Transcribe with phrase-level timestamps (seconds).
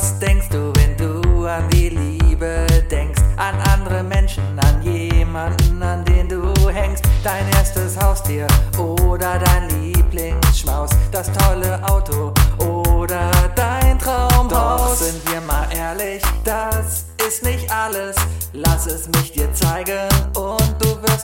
[0.00, 3.20] Was denkst du, wenn du an die Liebe denkst?
[3.36, 7.04] An andere Menschen, an jemanden, an den du hängst.
[7.22, 8.46] Dein erstes Haustier
[8.78, 10.88] oder dein Lieblingsschmaus.
[11.12, 12.32] Das tolle Auto
[12.66, 14.48] oder dein Traumhaus.
[14.48, 18.16] Doch sind wir mal ehrlich, das ist nicht alles.
[18.54, 21.19] Lass es mich dir zeigen und du wirst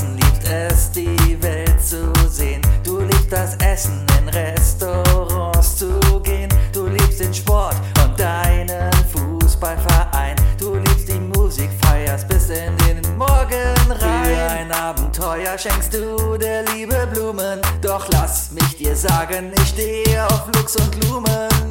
[0.00, 2.62] Herzen liebst es, die Welt zu sehen.
[2.84, 6.48] Du liebst das Essen, in Restaurants zu gehen.
[6.72, 10.36] Du liebst den Sport und deinen Fußballverein.
[10.58, 14.24] Du liebst die Musik, feierst bis in den Morgen rein.
[14.24, 17.60] Für ein Abenteuer schenkst du der Liebe Blumen.
[17.82, 21.69] Doch lass mich dir sagen, ich stehe auf Lux und Blumen.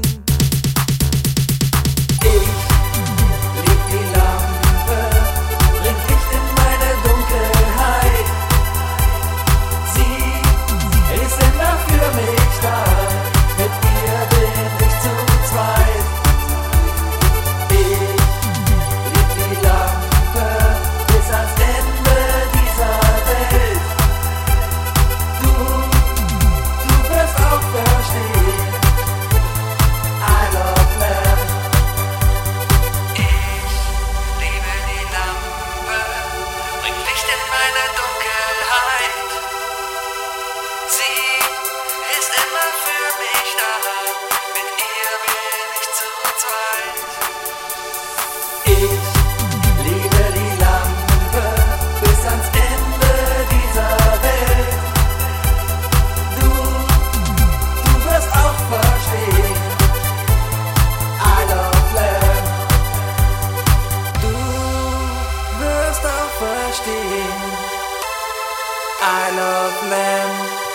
[69.02, 70.69] I love men.